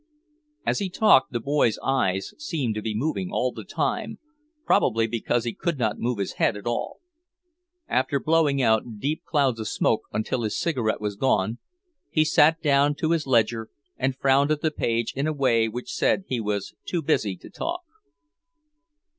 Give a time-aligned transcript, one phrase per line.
[0.65, 4.17] As he talked the boy's eyes seemed to be moving all the time,
[4.65, 7.01] probably because he could not move his head at all.
[7.87, 11.59] After blowing out deep clouds of smoke until his cigarette was gone,
[12.09, 15.93] he sat down to his ledger and frowned at the page in a way which
[15.93, 17.81] said he was too busy to talk.